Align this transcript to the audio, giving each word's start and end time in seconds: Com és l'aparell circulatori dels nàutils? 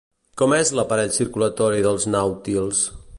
Com 0.41 0.55
és 0.59 0.71
l'aparell 0.77 1.13
circulatori 1.17 1.85
dels 1.89 2.09
nàutils? 2.17 2.83